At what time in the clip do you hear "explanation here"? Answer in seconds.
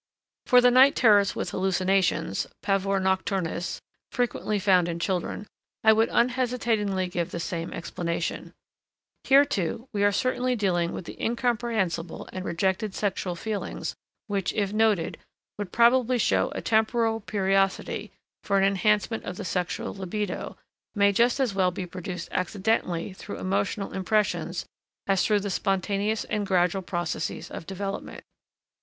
7.71-9.45